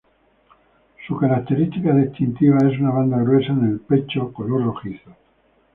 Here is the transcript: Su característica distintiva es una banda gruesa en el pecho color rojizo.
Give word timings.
Su 1.05 1.15
característica 1.15 1.93
distintiva 1.93 2.57
es 2.67 2.79
una 2.79 2.89
banda 2.89 3.19
gruesa 3.21 3.51
en 3.53 3.65
el 3.65 3.79
pecho 3.81 4.33
color 4.33 4.63
rojizo. 4.65 5.11